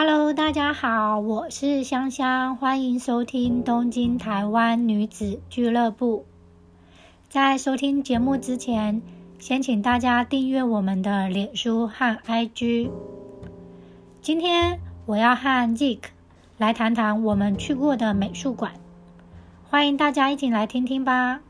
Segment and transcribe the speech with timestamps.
[0.00, 6.24] Hello，大家好，我是香香，欢迎收听东京台湾女子俱乐部。
[7.28, 9.02] 在收听节目之前，
[9.40, 12.92] 先请大家订阅我们的脸书和 IG。
[14.22, 16.02] 今天我要和 Zik
[16.58, 18.74] 来谈谈我们去过的美术馆，
[19.68, 21.40] 欢迎大家一起来听听吧。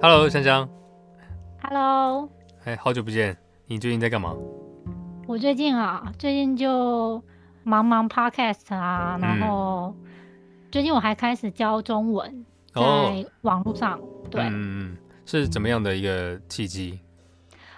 [0.00, 0.68] Hello，香香
[1.62, 2.28] ，Hello，
[2.64, 4.36] 哎，好久不见，你最近在干嘛？
[5.26, 7.22] 我最近啊，最近就
[7.64, 9.96] 忙忙 Podcast 啊，然嗯后
[10.70, 13.98] 最近我还开始教中文，哦在网络上。
[14.30, 17.00] 对，嗯，是怎么样的一个契机？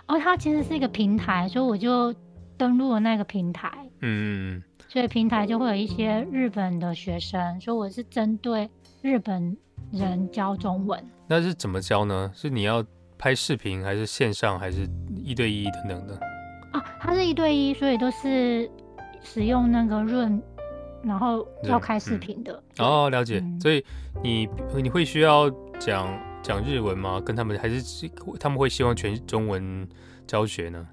[0.09, 2.13] 哦，它其实是一个平台，所以我就
[2.57, 8.69] 登录了那个平台，嗯，所以平台就会有一些日本的学生，所以我是针对
[9.03, 9.57] 日本
[9.93, 11.03] 人教中文。
[11.29, 12.31] 那是怎么教呢？
[12.35, 12.85] 是你要
[13.19, 14.89] 拍视频，还是线上，还是
[15.25, 16.19] 一对一等等的？
[16.73, 18.69] 啊，它是一对一，所以都是
[19.23, 20.43] 使用那个润，
[21.03, 22.63] 然后要开视嗯频的。
[22.75, 23.41] 对哦，了解。
[23.41, 23.85] 嗯所以
[24.23, 26.09] 你你会需要讲
[26.43, 27.21] 讲日文吗？
[27.21, 28.09] 跟他们还是
[28.41, 29.87] 他们会希望全中文
[30.27, 30.87] 教学呢？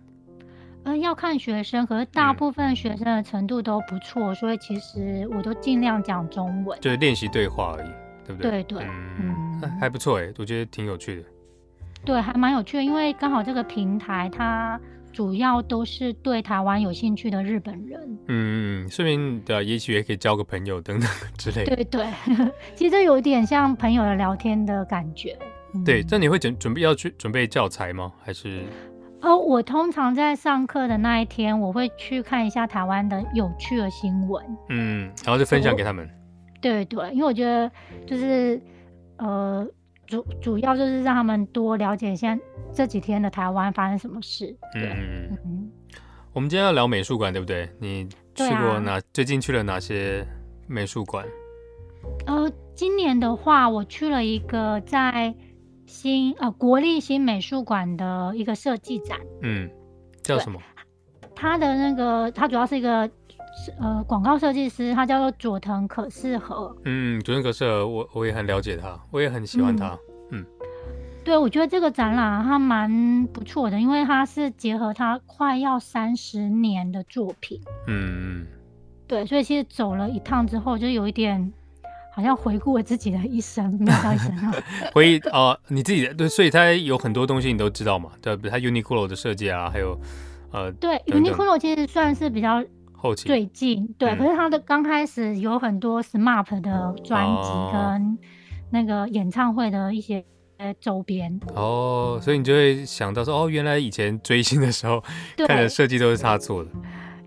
[0.84, 6.80] 呃，要看学生，可是大嗯部分学生的程度都不错，所以其实我都尽量讲中文。
[6.80, 7.90] 就是练习对话而已，
[8.24, 8.52] 对不对？
[8.52, 8.84] 对对
[9.20, 9.34] 嗯，
[9.80, 11.24] 还不错哎，我觉得挺有趣的。
[12.04, 14.80] 对，还蛮有趣的，因为刚好这个平台它
[15.12, 18.00] 主要都是对台湾有兴趣的日本人。
[18.28, 21.76] 嗯嗯，顺便对啊，也许也可以交个朋友等等 之类的。
[21.76, 22.06] 对对，
[22.76, 25.38] 其实有点像朋友的聊天的感觉。
[25.74, 28.12] 嗯对，那你会准准备要去准备教材吗？
[28.24, 28.64] 还是
[29.22, 34.46] 哦，我通常在上课的那一天，我会去看一下台湾的有趣的新闻。
[34.70, 36.08] 嗯，然后就分享给他们？
[36.62, 37.70] 对对，因为我觉得
[38.06, 38.62] 就是
[39.18, 39.68] 呃，
[40.08, 44.56] 主主要就是让他们多了解现在这几天的台湾发生什么事。
[44.74, 44.90] 对，
[45.46, 45.72] 嗯
[46.34, 47.70] 我们今天要聊美术馆，对不对？
[47.80, 49.00] 你去过哪？
[49.14, 50.28] 最近去了哪些
[50.68, 51.26] 美术馆？
[52.28, 55.34] 呃，今年的话，我去了一个在
[55.86, 59.70] 新呃国立新美术馆的一个设计展，嗯，
[60.22, 60.60] 叫什么？
[61.34, 63.10] 它的那个它主要是一个
[63.80, 66.76] 呃广告设计师，他叫做佐藤可士和。
[66.86, 69.98] 嗯，佐藤可士和，我我也很了解他，我也很喜欢他。
[70.32, 70.46] 嗯
[71.24, 77.60] 对，我觉得这个展览它蛮不错的，因为它是结合他快要三十年的作品。
[77.88, 78.48] 嗯嗯
[79.08, 81.52] 对，所以其实走了一趟之后，就有一点
[82.14, 84.54] 好像回顾了自己的一生，没有到一生啊。
[84.54, 84.62] 嗯，
[84.94, 88.12] 回忆哦、你自己的对，所以他有很多东西你都知道嘛？
[88.22, 90.00] 对，比如他 Uniqlo 的设计啊，还有
[90.52, 92.64] 呃对等等，Uniqlo 其实算是比较
[93.06, 93.28] 后期。
[93.28, 94.18] 最近，对，嗯。
[94.18, 97.70] 可是他的刚开始有很多 SMAP 的专辑哦。
[97.72, 98.18] 跟
[98.72, 100.26] 那个演唱会的一些
[100.58, 105.02] 呃周边，哦，所以你就会想到说，哦，原来以前追星的时候
[105.38, 106.70] 对，看的设计都是他做的。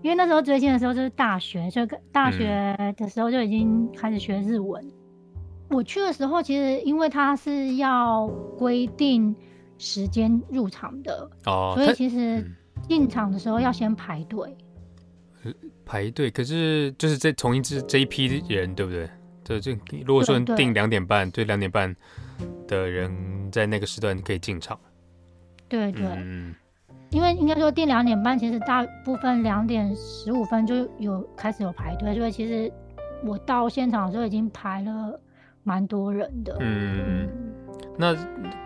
[0.01, 4.85] 因为那时候追星的时候就是大学，就跟大嗯学的时候就已经开始学日文。
[5.69, 9.35] 我去的时候，其实因为他是要规定
[9.77, 12.55] 时间入场的，哦，所以其实嗯。
[12.87, 14.57] 进场的时候要先排队。
[15.85, 19.09] 排队，可是就是这同一支这一批人，对不对？
[19.43, 19.71] 对，就
[20.05, 21.95] 如果说定两点半，对两点半
[22.67, 24.79] 的人在那个时段可以进场。
[25.67, 26.53] 对对，嗯，
[27.09, 32.71] 因为应该说定两点半，其实大部分两点十五分就有开始有排队，所以其实
[33.23, 35.19] 我到现场的时候已经排了
[35.63, 36.55] 蛮多人的。
[36.59, 37.27] 嗯，
[37.97, 38.15] 那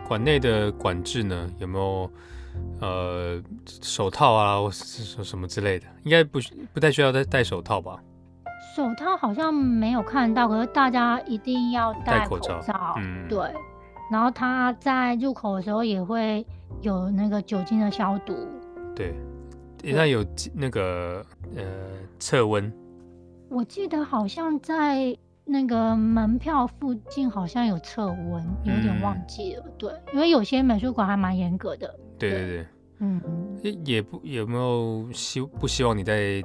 [0.05, 1.50] 馆内的管制呢？
[1.59, 2.11] 有没有
[2.81, 3.41] 呃
[3.81, 5.88] 手套啊，或是什什么之类的？
[6.03, 8.02] 应该不需不太需要戴戴手套吧？
[8.75, 13.40] 手套好像没有看到，可是大家一定要戴戴口罩罩嗯对，
[14.12, 16.46] 然后他在入口的时候也会
[16.81, 18.36] 有那个酒精的消毒。
[18.96, 19.14] 对，
[19.84, 21.24] 那有那个
[21.56, 21.64] 呃
[22.20, 22.72] 测温。
[23.50, 25.16] 我记得好像在
[25.46, 29.64] 那个门票附近好像有测温，有点忘嗯记了。
[29.78, 31.94] 对，因为有些美术馆还蛮严格的。
[32.29, 32.66] 对对对对。
[32.99, 36.43] 嗯嗯，也也不有没有希不希望你在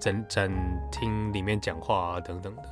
[0.00, 0.50] 展展
[0.90, 2.62] 厅里面讲话啊等等的？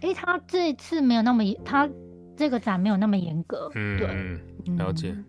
[0.00, 1.88] 诶，他这次没有那么严，他
[2.36, 3.70] 这个展没有那么严格。
[3.72, 5.24] 对，嗯嗯，了解嗯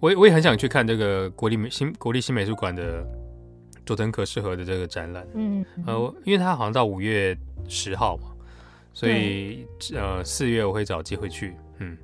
[0.00, 3.06] 我也我也很想去看这个国立美新国立新美术馆的
[3.84, 5.26] 佐藤可士和的这个展览。
[5.34, 7.36] 嗯，呃，因为他好像到五月
[7.68, 8.28] 十号嘛，
[8.92, 11.54] 所以呃四月我会找机会去。
[11.78, 11.96] 嗯，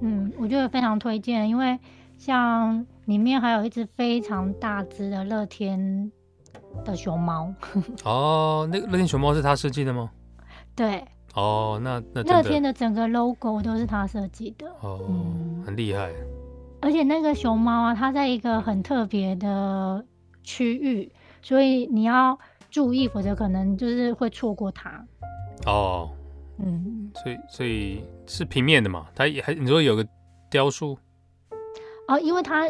[0.00, 1.78] 嗯，我觉得非常推荐，因为
[2.18, 6.12] 像里面还有一只非常大只的乐天
[6.84, 7.54] 的熊猫。
[8.04, 10.10] 哦，那个乐天熊猫是他设计的吗？
[10.74, 11.02] 对，
[11.34, 16.10] 哦，那那乐天的整个 logo 都是他设计的，哦，嗯很厉害。
[16.80, 20.04] 而且那个熊猫啊，它在一个很特别的
[20.42, 21.10] 区域，
[21.42, 22.38] 所以你要
[22.70, 25.04] 注意，否则可能就是会错过它。
[25.66, 26.08] 哦，
[26.58, 29.06] 嗯，所以所以是平面的嘛？
[29.14, 30.06] 它也还你说有个
[30.48, 30.96] 雕塑，
[32.08, 32.68] 哦，因为它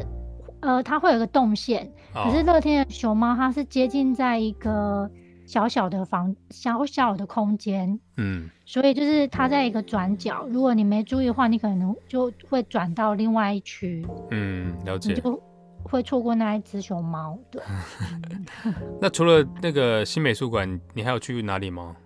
[0.61, 5.09] 呃它会有个动线，哦、可是乐天的熊猫它是接近在一个
[5.47, 15.15] 小小的房小小的空间，嗯所以就是它在一个转角，如果你没注意的话，你可能就会转到另外一区，嗯，了你解。
[15.15, 15.43] 就
[15.85, 17.39] 会错过那一只熊猫。
[17.51, 17.63] 对，
[19.01, 21.97] 那除了那个新美术馆，你还有去哪里吗？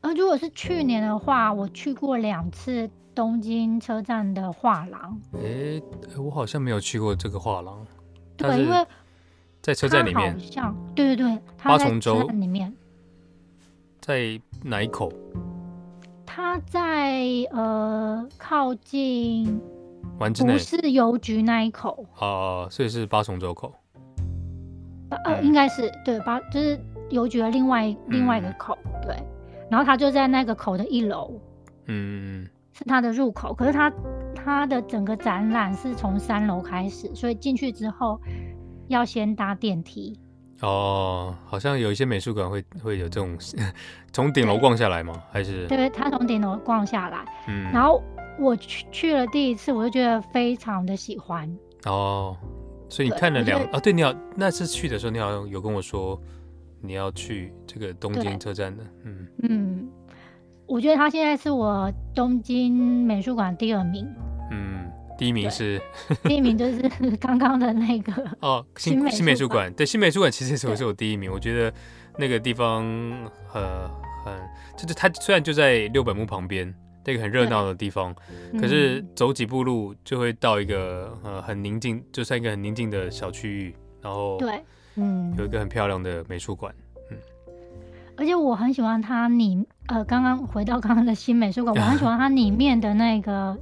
[0.00, 5.20] 呃，如果是去年的话，我去过两次东京车站的画廊。
[5.32, 5.82] 诶，
[6.18, 7.86] 我好像没有去过这个画廊。
[8.36, 8.86] 对，因为
[9.62, 12.72] 在车站里面好，像对对对，它在八重洲车站里面，
[14.00, 15.12] 在哪一口？
[16.24, 19.58] 它在呃靠近
[20.18, 23.72] 不是邮局那一口，哦，所以是八重洲口。
[25.08, 26.78] 呃应该是对八就是
[27.10, 29.16] 邮局的另外另外一个口，对，
[29.70, 31.40] 然后他就在那个口的一楼，
[31.86, 33.92] 嗯，是他的入口，可是他
[34.34, 38.20] 他的整个展览是从三楼开始，所以进去之后
[38.88, 40.18] 要先搭电梯。
[40.62, 43.36] 哦，好像有一些美术馆会会有这种
[44.12, 45.22] 从顶楼逛下来吗？
[45.30, 48.02] 还是对，他从顶楼逛下来，嗯，然后
[48.38, 51.46] 我去去了第一次，我就觉得非常的喜欢。
[51.84, 52.34] 哦，
[52.88, 56.18] 所以你看了两啊，对，你好，那次去的时候，你好像有跟我说
[56.80, 59.88] 你要去这个东京车站的，嗯，嗯，
[60.66, 64.06] 我觉得他现在是我东京美术馆第二名，
[64.50, 65.80] 嗯，第一名是。
[66.24, 71.72] 第一名就是刚刚的那个， 哦新新新美术术馆，对新美术馆其实是我是我第一名，我觉得
[72.18, 72.82] 那个地方
[73.46, 73.62] 很
[74.24, 74.34] 很
[74.76, 76.74] 就是它虽然就在六本木旁边。
[77.08, 78.12] 那个很热闹的地方，
[78.60, 79.08] 可是嗯。
[79.14, 84.60] 走几步路就会到一个呃很宁静，就算一个很宁静的小区域，然后对，
[84.96, 86.74] 嗯，有一个很漂亮的美术馆。
[87.10, 87.16] 嗯
[88.18, 93.54] 而且我很喜欢它里，呃，刚刚回到刚刚的新美术馆， 我很喜欢它里面的那个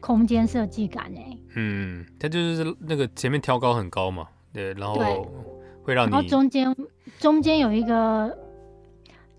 [0.00, 4.94] 空间设计感哎，嗯，它就是那个前面挑高很高嘛，对，然后
[5.82, 6.74] 会让你然后中间
[7.18, 8.34] 中间有一个，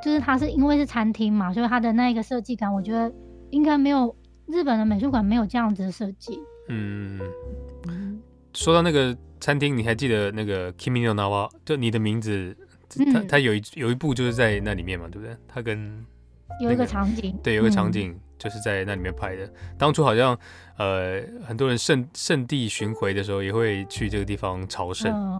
[0.03, 3.11] 就是它是因为是餐厅嘛，所以它的那个设计感，我觉得
[3.49, 4.15] 应该没有
[4.45, 6.39] 日本的美术馆没有这样子的设计。
[6.69, 7.19] 嗯，
[7.87, 8.21] 嗯，
[8.53, 12.55] 说到那个餐厅，你还记得那个 Kimi no Nawa，就你的名字，
[12.89, 15.35] 它嗯它有一有一部就是在那里面嘛，对不对？
[15.47, 16.05] 它跟
[16.61, 19.51] 有一个场景，对有个场嗯景就是在那里面拍的。
[19.77, 20.37] 当初好像
[20.77, 25.39] 呃很多人圣圣地巡回的时候，也会去这个地方朝圣。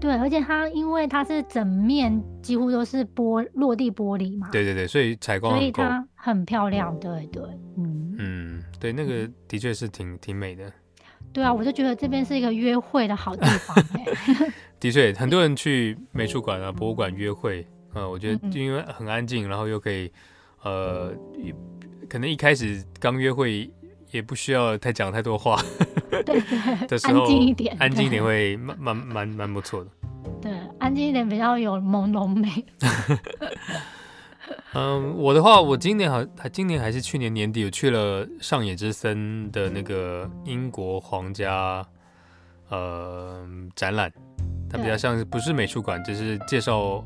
[0.00, 5.72] 对，而且它因为它是整面几乎都是玻落地玻璃嘛，对对对，所以采光所以。
[5.72, 6.96] 它很漂亮。
[7.00, 7.42] 对对，
[7.76, 10.72] 嗯，嗯，对，那个的确是挺挺美的。
[11.32, 14.52] 对啊，我就觉得这边是一个约会的好地方、欸。
[14.80, 20.10] 的确，很多人去美术馆啊、博物馆约会，呃，我觉得因为很安静，然后又可以，
[20.62, 21.52] 呃，一
[22.08, 23.70] 可能一开始刚约会
[24.10, 25.60] 也不需要太讲太多话
[26.10, 26.40] 对对，
[26.86, 29.90] 的时候，安静一点，安静一点对会蛮蛮蛮蛮不错的。
[30.40, 32.64] 对，安静一点比较有朦胧美。
[34.74, 41.86] 嗯，我的话，我今年好还今年还是去年年底，有去了上野之森的那个英国皇家
[42.68, 44.12] 呃展览，
[44.70, 47.04] 它比较像是不是美术馆，就是介绍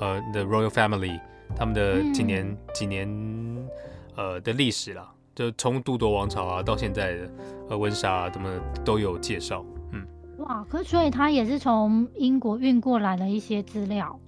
[0.00, 1.20] 呃 The Royal Family
[1.56, 3.68] 他们的几年、嗯几年
[4.16, 7.30] 呃的历史啦，就从都铎王朝啊到现在的
[7.70, 9.64] 呃温莎啊，他们都有介绍。
[9.92, 10.06] 嗯，
[10.38, 14.18] 哇，可是所以他也是从英国运过来的一些资料。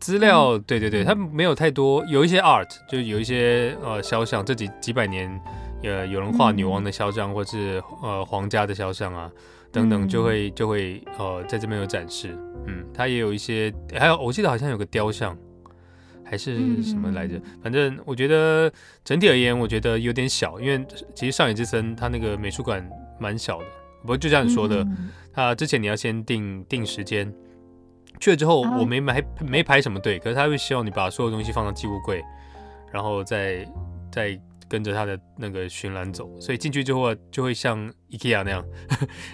[0.00, 1.04] 资料，对对对，嗯。
[1.04, 5.28] 它没有太多，有一些 art，就有一些呃肖像，这几几百年，
[5.82, 9.30] 呃，有人画女王的肖像，或是呃皇家的肖像啊，
[9.70, 10.08] 等等，嗯。
[10.08, 12.36] 就会就会呃在这边有展示。
[12.66, 15.36] 嗯，它也有一些，还有我记得好像有个雕像，
[16.24, 17.36] 还是什么来着？
[17.36, 18.70] 嗯反正我觉得
[19.04, 22.86] 整体而言，我觉得有点小，因为其实上野之森它那个美术馆
[23.18, 23.64] 蛮小的，
[24.02, 25.10] 不过就像你说的，嗯。
[25.32, 27.32] 他之前你要先定定时间，
[28.20, 28.76] 去了之后啊。
[28.78, 32.22] 我没排没排什么队，可是他会希望你把所有东西放到寄物柜，
[32.92, 33.66] 然后再
[34.10, 38.64] 再跟着他的那个巡栏走，所以进去之后就会像 IKEA 那样，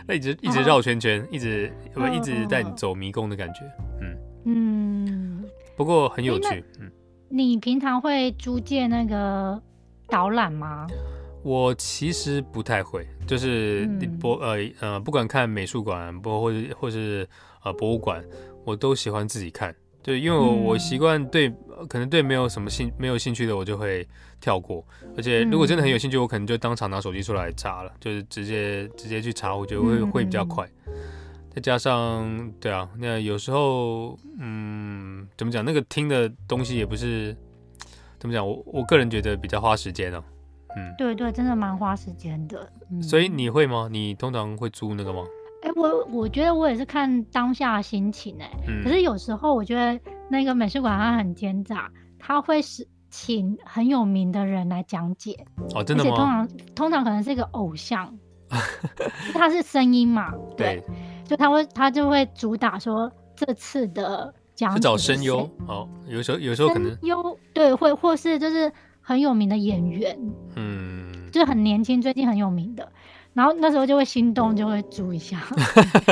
[0.07, 3.61] 那 一直一直绕圈圈，一直不嗯一直带你嗯走迷宫的感觉，
[4.01, 5.45] 嗯，嗯，
[5.77, 6.91] 不过很有趣，嗯。
[7.31, 9.61] 你平常会租借那个
[10.07, 10.87] 导览吗？
[11.43, 14.19] 我其实不太会，就是嗯。
[14.19, 17.29] 博呃呃，不管看美术馆，不或者或是
[17.65, 18.23] 呃博物馆，
[18.65, 19.75] 我都喜欢自己看。
[20.03, 24.07] 对，因为我我嗯习惯对呃可能对没有什么兴没有兴趣的，我就会
[24.39, 24.85] 跳过。
[25.17, 30.69] 而且如果真的很有兴趣，我可能就当场拿手机出来查了，就是直接直接去查，我觉得会会比较快。
[31.55, 35.65] 再加上，对啊，那有时候，嗯，怎么讲？
[35.65, 37.35] 那个听的东西也不是
[38.19, 40.23] 怎么讲，我我个人觉得比较花时间哦。
[40.77, 42.69] 嗯，对对，真的蛮花时间的。
[43.01, 43.89] 所以你会吗？
[43.91, 45.25] 你通常会租那个吗？
[45.77, 48.51] 哎，我我觉得我也是看当下心情哎。
[48.67, 48.83] 嗯。
[48.83, 55.47] 可是有时候我觉得那个美术馆它很奸诈，他会是请很有名的人来讲解。
[55.75, 56.11] 哦，真的吗？
[56.11, 58.17] 而且通常通常可能是一个偶像，
[59.35, 60.33] 他是声音嘛？
[60.57, 60.83] 对。
[61.27, 70.15] 就他会，他就会主打说这次的讲是找声优哦，有时候有时候可能优对，会或是就是很有名的演员，
[70.55, 72.93] 嗯，就是很年轻，最近很有名的，
[73.35, 75.41] 然后那时候就会心动，就会租一下，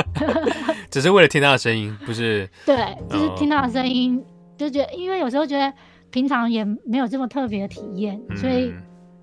[0.91, 2.47] 只是为了听他的声音，不是？
[2.65, 2.75] 对，
[3.09, 4.23] 就是听他的声音，
[4.57, 5.73] 就觉得因为有时候觉得
[6.11, 8.71] 平常也没有这么特别的体验，所以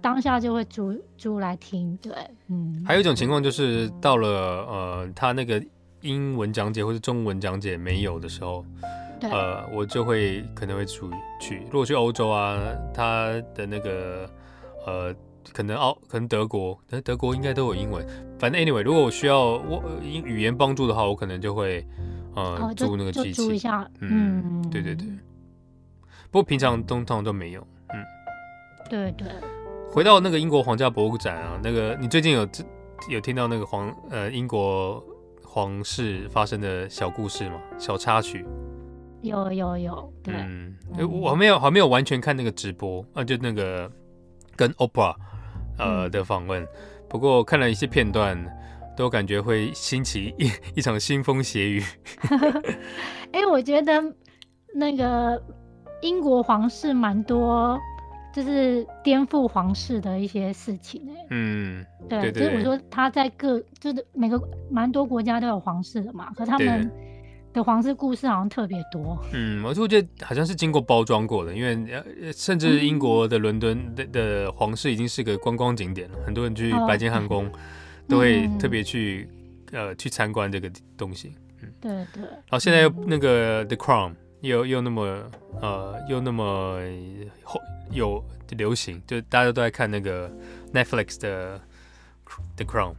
[0.01, 1.97] 当下就会租租来听。
[2.03, 2.13] 对，
[2.49, 2.83] 嗯。
[2.87, 5.63] 还有一种情况就是到了呃，他那个。
[6.03, 8.65] 英文讲解或者中文讲解没有的时候，
[9.21, 11.61] 呃，我就会可能会出去。
[11.71, 12.59] 如果去欧洲啊，
[12.95, 14.27] 他的那个
[14.87, 15.15] 呃，
[15.53, 18.07] 可能澳，可能德国，但德国应该都有英文。
[18.39, 21.87] 反正 anyway，如果我需要我英语言帮助的话，我可能就会
[22.35, 23.33] 呃租那个机器。
[23.33, 23.89] 租一下。
[24.01, 25.07] 嗯，对对对。
[26.31, 27.67] 不过平常通常都没有。
[27.89, 28.05] 嗯，
[28.89, 29.29] 对对。
[29.91, 32.49] 回到那个英国皇家博物展啊，那个你最近有
[33.09, 35.03] 有听到那个皇呃英国？
[35.53, 38.47] 皇室发生的小故事吗，小插曲，
[39.21, 40.77] 有有有，对，嗯，
[41.11, 43.91] 我还没有还没有完全看那个直播啊，就那个
[44.61, 45.15] 跟 Oprah
[45.79, 46.67] 呃的访问，
[47.09, 48.37] 不过看了一些片段，
[48.95, 51.83] 都感觉会兴起一 一场腥风血雨。
[53.33, 54.03] 哎，我觉得
[54.75, 55.43] 那个
[56.03, 57.81] 英国皇室蛮多。
[58.33, 64.41] 就是颠覆皇室的一些事情哎，嗯，对，就是我说他在各就是每个
[64.71, 66.89] 蛮多国家都有皇室的嘛，可他们
[67.53, 69.19] 的皇室故事好像特别多。
[69.33, 77.51] 嗯，我就觉得好像是经过包装过的，因为甚至英国的伦敦的的皇室已经是个观光景点了，很多人去白金汉宫
[78.09, 79.29] 都会特别去
[79.73, 81.35] 呃去参观这个东西。
[81.63, 82.23] 嗯，对对。
[82.23, 84.15] 然后现在又那个 The Crown。
[84.43, 85.23] 又又那么
[85.61, 86.81] 呃，又那么
[87.45, 88.25] 后有
[88.57, 90.33] 流行，就大家都在看那个
[90.73, 91.61] Netflix 的
[92.57, 92.95] The Crown。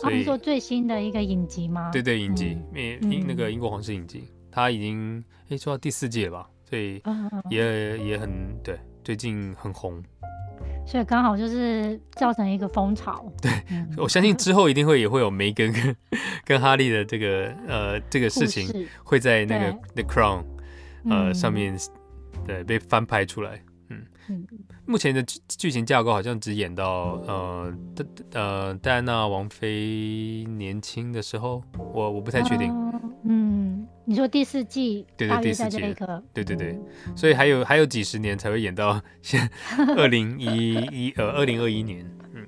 [0.00, 1.90] 他们说最新的一个影集吗？
[1.92, 6.48] 对对，影集，英那个英国皇室影集，他已经诶做到第四季了吧？
[6.68, 7.02] 所以
[7.50, 8.30] 也也很
[8.62, 10.02] 对，最近很红。
[10.86, 13.30] 所以刚好就是造成一个风潮。
[13.40, 13.50] 对，
[13.96, 15.96] 我相信之后一定会也会有梅根跟
[16.44, 20.44] 跟哈利的这个呃这个事情会在那个 The Crown。
[21.04, 21.76] 呃，上面
[22.46, 23.60] 对被翻拍出来，
[24.86, 32.72] 目前的剧剧情架构好像只演到呃戴呃戴安娜王妃年轻的时候，我我不太确定，
[33.24, 35.78] 嗯，你说第四季，对对第四季，
[36.32, 36.78] 对对对，
[37.14, 39.50] 所以还有还有几十年才会演到 现
[39.96, 42.46] 二零一一呃二零二一年，嗯，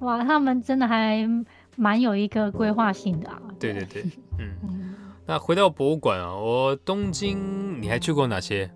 [0.00, 1.28] 哇，他们真的还
[1.76, 4.04] 蛮有一个规划性的啊，对对对，
[4.38, 4.94] 嗯。
[5.26, 8.68] 那回到博物馆啊，我东京，你还去过哪些？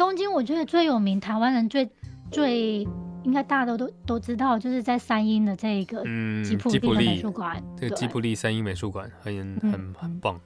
[0.00, 1.86] 东京我觉得最有名，台湾人最
[2.30, 2.88] 最
[3.22, 10.40] 应该大家都都都知道，就是在三鹰的这个嗯吉普力美术馆，这个吉普力三鹰美术馆很很很棒。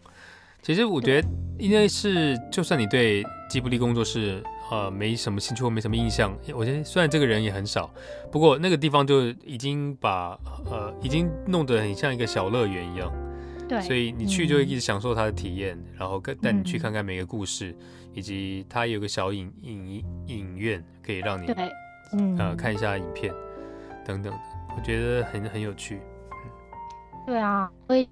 [0.61, 1.29] 其实我觉得，
[1.61, 4.43] 应该是就算你对吉普力工作室
[4.73, 7.89] 呃没什么兴趣或没什么印象，我觉得虽然这个人也很少，
[8.33, 10.37] 不过那个地方就已经把
[10.69, 13.09] 呃已经弄得很像一个小乐园一样。
[13.69, 17.75] 对，所以你去就会一直享受它的体验，然后跟带你去看看每个故事，
[18.13, 21.55] 以及它有个小影影影院可以让你对，
[22.13, 23.33] 嗯呃看一下影片
[24.05, 24.39] 等等的，
[24.77, 26.01] 我觉得很很有趣。
[27.27, 28.07] 对啊，我一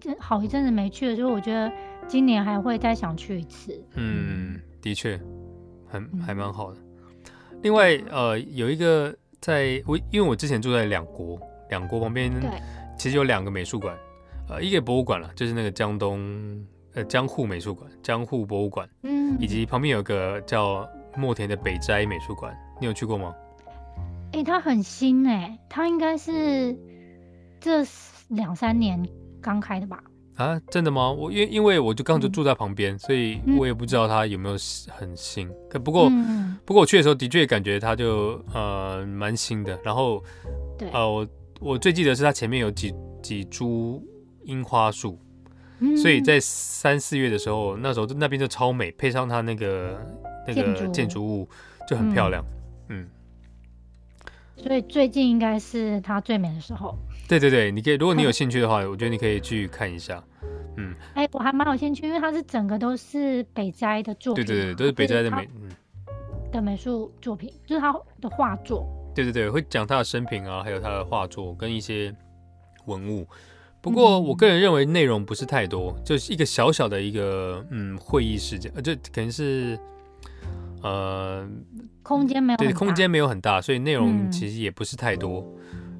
[0.00, 1.70] 阵好一阵子没去了，所以我觉得
[2.06, 3.84] 今年还会再想去一次。
[3.94, 5.20] 嗯，的确，
[5.88, 6.78] 很还蛮好的。
[7.62, 11.38] 另外呃，有一个在我因为我之前住在两国，
[11.68, 12.48] 两国旁边对，
[12.96, 13.96] 其实有两个美术馆。
[14.52, 16.20] 呃，一个博物馆了，就是那个江东
[16.92, 23.34] 呃江户美术馆、江户博物馆，嗯，以及旁边有个叫墨田的北斋美术馆，你有去过吗？
[24.32, 26.76] 哎，它很新哎，它应该是
[27.60, 27.82] 这
[28.28, 29.02] 两三年
[29.40, 30.02] 刚开的吧？
[30.36, 31.10] 啊，真的吗？
[31.10, 34.56] 我因因为我就刚就住在旁边，所以我也不知道它有没有
[34.88, 35.48] 很新。
[35.70, 36.10] 可不过
[36.66, 39.78] 不过我去的时候的确感觉它就呃蛮新的。
[39.82, 40.22] 然后
[40.78, 41.26] 对，呃我
[41.58, 42.92] 我最记得是它前面有几
[43.22, 44.06] 几株。
[44.44, 45.18] 樱花树，
[45.78, 50.00] 嗯所以在三四月的时候，那时候那边就超美，配上它那个
[50.46, 51.48] 那个建筑物
[51.88, 52.44] 就很漂亮。
[52.88, 53.08] 嗯，
[54.56, 56.96] 所以最近应该是它最美的时候。
[57.28, 60.22] 对对对，你可以，如果你有兴趣的话，我觉得你可以去看一下。
[60.76, 65.48] 嗯，哎，我还蛮有兴趣，因为它是整个都是北斋的作品嘛，对对对，都是北斋的美。
[65.54, 65.70] 嗯，
[66.50, 68.86] 的美术作品，就是他的画作。
[69.14, 72.14] 对对对，会讲他的生平啊，还有他的画作跟一些
[72.86, 73.26] 文物。
[73.82, 79.78] 不过嗯我个人认为内容不是太多，就是一个小小的一个嗯会议时间，呃，就可能是
[80.82, 81.46] 呃
[82.02, 85.44] 空间没有对，很大空间没有很大，所以内容嗯其实也不是太多。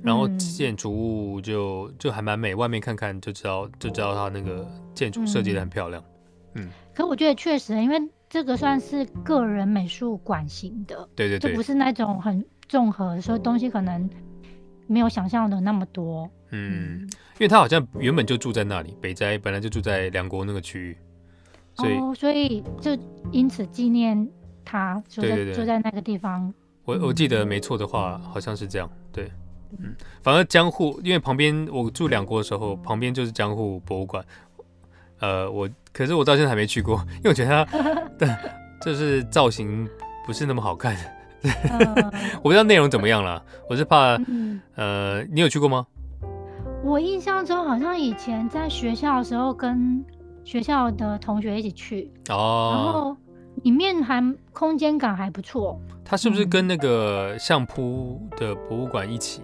[0.00, 6.02] 然后嗯建筑物就就还蛮美，外面看看就知道就知道它那个建筑设计的很漂亮。
[6.54, 14.08] 嗯可我觉得确实，因为这个算是个人美术馆型的，对对对就不，是那种很综合，所以东西可能
[14.86, 16.30] 没有想象的那么多。
[16.52, 20.96] 嗯，因为他好像原本就住在那里，北斋本来就住在梁国那个区域，
[21.74, 22.96] 所以哦，所以就
[23.30, 24.28] 因此纪念
[24.64, 26.52] 他，就在对对对就在那个地方。
[26.84, 28.90] 我我记得没错的话，好像是这样。
[29.12, 29.30] 对，
[29.78, 34.24] 嗯，反正江户，因为旁边我住两国的时候，旁边就是江户博物馆。
[35.20, 37.64] 呃，我可是我到现在还没去过， 因为我觉得它
[38.18, 38.38] 的
[38.84, 39.88] 就是造型
[40.26, 40.94] 不是那么好看。
[41.42, 45.86] 嗯我不知道内容怎么样了，我是怕嗯，呃，你有去过吗？
[46.84, 50.04] 我印象中好像以前在学校的时候跟
[50.42, 53.16] 学校的同学一起去哦，然哦，后
[53.62, 54.20] 里面还
[54.52, 55.78] 空间感还不错。
[56.04, 59.42] 它是不是跟那个相扑的博物馆一起？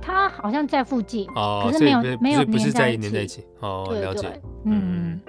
[0.00, 3.44] 它好像在附近，哦，可是没有所以不是没有不是在一起在一起。
[3.60, 5.20] 哦，对了解。，嗯，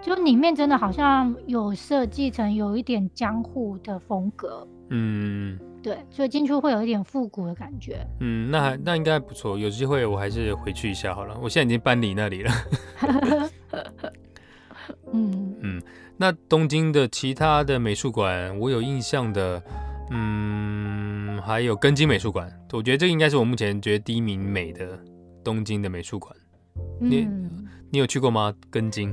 [0.00, 8.06] 就里面真的好像有设计成有一点江户的风格，嗯对，所以进去会有一点复古的感觉。
[8.20, 11.36] 嗯，那还那应该不错，有机会我还是回去一下好了。
[11.42, 12.52] 我现在已经搬离那里了。
[15.12, 15.82] 嗯 嗯
[16.16, 19.60] 那东京的其他的美术馆，我有印象的，
[20.10, 24.98] 嗯，还有根津美术馆，我觉得这应该是我目前觉得第一名美的
[25.42, 26.36] 东京的美术馆。
[27.00, 28.54] 你嗯，你有去过吗？
[28.70, 29.12] 根津？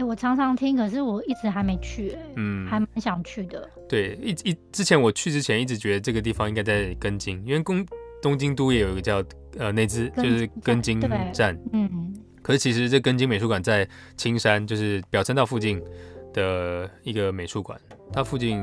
[0.00, 3.68] 哎、我常常听，可是我一直还没去、哎、嗯，还蛮想去的。
[3.86, 7.86] 对，一一之前我去之前一直觉得这个地方应该在根津，因为东
[8.22, 9.22] 东京都也有一个叫
[9.58, 13.86] 呃那只就是根津对站，嗯可是其实这根津美术馆在
[14.16, 15.78] 青山，就是表参道附近
[16.32, 17.78] 的一个美术馆，
[18.10, 18.58] 它附近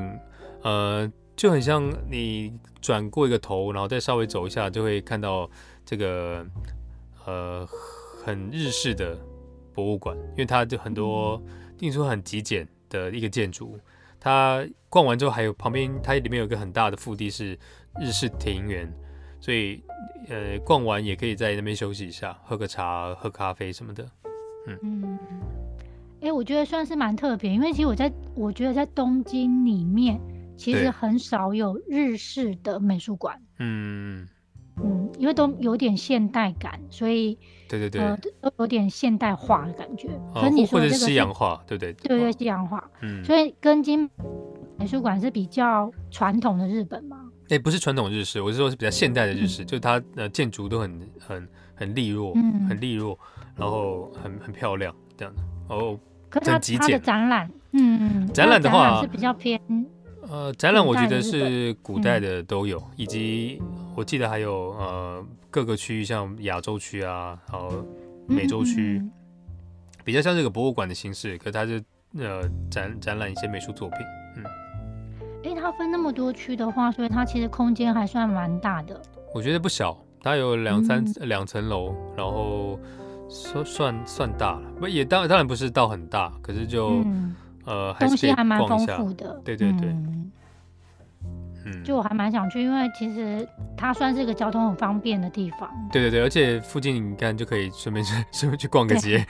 [0.64, 5.48] 呃就很像你转过一个头，然后再稍微走一下，就会看到
[5.86, 6.44] 这个
[7.28, 7.68] 呃
[8.26, 9.16] 很日式的
[9.78, 11.40] 博物馆，因为它就很多
[11.78, 13.80] 听说很极简的一个建筑。
[14.20, 17.56] 它逛完之后，还有旁边它里面有一个很大的腹地是
[18.00, 18.92] 日式庭园，
[19.40, 19.84] 所以
[20.30, 24.10] 呃逛完也可以在那边休息一下，喝个茶、喝咖啡什么的。
[24.82, 25.20] 嗯，
[26.22, 30.20] 哎、我觉得算是蛮特别，因为其实我在我觉得在东京里面，
[30.58, 33.40] 其对实很少有日式的美术馆。
[33.60, 34.28] 嗯，
[34.84, 37.38] 嗯，因为都有点现代感，所以
[37.68, 40.08] 对对对，呃都有点现代化的感觉。
[40.34, 41.94] 可哦是你或或者是说的这个西洋化，对不对？
[41.94, 44.10] 对对，西洋化，嗯，所以根津
[44.78, 47.18] 美术馆是比较传统的日本嘛。
[47.50, 53.18] 哎、不是传统日式，我是说是比较现代的日式，就是它呃建筑都很很很利落，嗯很利落，
[53.56, 55.42] 然后很很漂亮这样的。
[55.74, 55.98] 哦，
[56.30, 59.60] 可是它它的展览，嗯嗯，展览的话是比较偏，
[60.30, 63.62] 呃，展览我觉得是古代的都有，以及
[63.98, 67.84] 我记得还有呃各个区域，像亚洲区啊，然后
[68.28, 69.12] 美洲区，嗯
[70.04, 71.84] 比较像这个博物馆的形式，可它是
[72.16, 73.98] 呃展展览一些美术作品。
[75.42, 79.02] 因为它分那么多区的话，所以它其实空间还算蛮大的。
[79.34, 82.80] 我觉得不小，它有两三嗯两层楼，然后
[83.28, 88.78] 算算算大了，不也当当然不是到很大，可是就、嗯，呃还是东西还蛮丰。
[88.78, 89.42] 富的。
[89.44, 89.90] 对对对
[91.68, 95.70] 嗯嗯，就我还蛮想去，因为其实它算是一个交通很方便的地方。
[95.92, 99.26] 对对对，而且附近你看就可以顺便去 顺便去逛个街，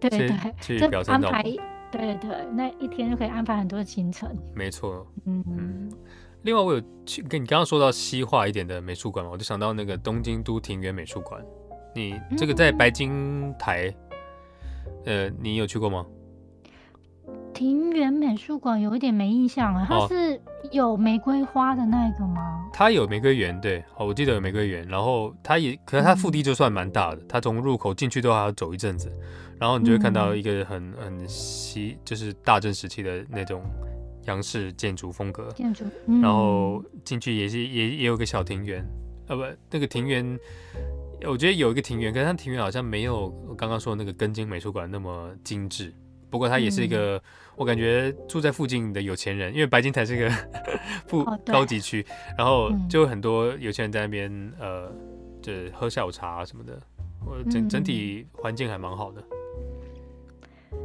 [0.00, 0.28] 对 对对，
[0.60, 0.78] 去
[1.10, 1.42] 安排，
[1.90, 4.28] 对对，那一天就可以安排很多行程。
[4.54, 5.06] 没错。
[5.26, 5.90] 嗯，
[6.42, 11.42] 另外，我有去跟你刚刚说到西化一点的美术馆嘛，我就想到那个东京都庭园美术馆。
[11.94, 13.94] 你这个在嗯白金台，
[15.06, 16.04] 呃，你有去过吗？
[17.54, 20.38] 庭园美术馆有一点没印象啊，它哦是
[20.72, 22.68] 有玫瑰花的那个吗？
[22.72, 24.86] 它有玫瑰园，对，哦，我记得有玫瑰园。
[24.88, 29.10] 然后它也，可是它腹地就算蛮大的，它从入口进去都还要走一阵子，
[29.58, 33.62] 然后你就会看到一个很很西，就是大正时期的那种
[34.24, 35.48] 洋式建筑风格。
[35.52, 38.84] 建筑，嗯然后进去也是也也有个小庭园，
[39.28, 40.38] 呃不，那个庭园，
[41.28, 45.94] 我觉得有一个庭园，可是它庭园好像没有我刚刚说的那个根津美术馆那么精致。
[46.34, 47.22] 不过他也是一个，
[47.54, 50.28] 我感觉住在附近的有钱人，因为白金台是一个
[51.06, 52.04] 富高级区，
[52.36, 54.90] 然后嗯就很多有钱人在那边呃，
[55.40, 56.76] 就喝下午茶啊什么的。
[57.24, 59.22] 我整嗯整体环境还蛮好的。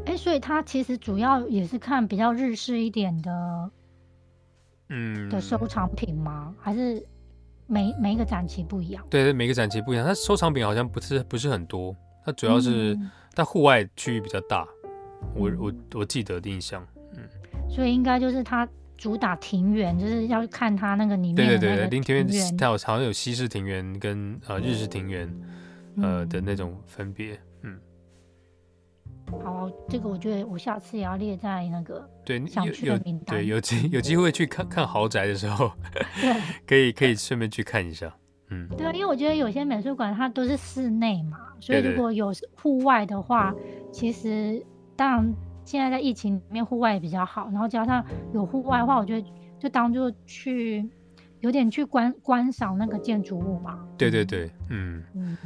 [0.05, 3.71] 哎，所以它其实主要也是看比较日式一点的
[4.89, 6.53] 嗯，的收藏品吗？
[6.59, 7.03] 还是
[7.65, 9.03] 每每一个展期不一样？
[9.09, 10.05] 对对，每个展期不一样。
[10.05, 14.67] 它收藏品好像不是不是很多，它主要是嗯它户外区域比较大。
[15.35, 15.57] 我嗯。
[15.59, 17.23] 我我记得的印象，嗯。
[17.69, 25.27] 所以应该就是它主打庭园，就是要看它那个里面对对对对，的那个林庭园园它有好像有西式庭园跟呃日式庭园
[25.97, 26.29] 呃嗯。
[26.29, 27.39] 的那种分别。
[27.61, 27.79] 嗯，
[29.43, 33.35] 好，这个我觉得我下次也要列在那个对，想去的名单。
[33.37, 35.71] 对有机有机会去看看豪宅的时候，
[36.21, 36.33] 对
[36.65, 38.11] 可以可以顺便去看一下。
[38.49, 43.53] 嗯，对，因为我觉得有些美术馆它都是室内嘛，所以如果有户外的话，
[43.91, 44.65] 其实
[44.99, 45.33] 当然
[45.63, 49.25] 现在在疫情里面户外也比较好，然后加上有户外的话，我觉得
[49.57, 50.85] 就当做去
[51.39, 53.79] 有点去观观赏那个建筑物嘛。
[53.97, 55.01] 对对对，嗯。
[55.15, 55.37] 嗯，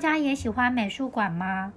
[0.00, 1.74] 大家也喜欢美术馆吗？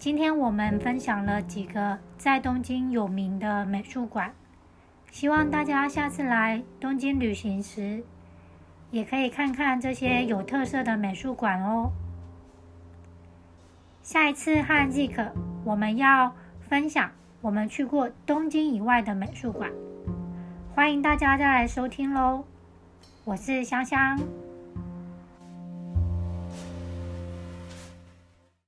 [0.00, 4.34] 今天我们分享了几个在东京有名的美术馆，
[5.12, 8.02] 希望大家下次来东京旅行时，
[8.90, 11.92] 也可以看看这些有特色的美术馆哦。
[14.02, 15.30] 下一次和 Zik
[15.62, 16.34] 我们要
[16.68, 17.12] 分享
[17.42, 19.70] 我们去过东京以外的美术馆，
[20.74, 22.42] 欢迎大家再来收听喽。
[23.22, 24.18] 我是香香。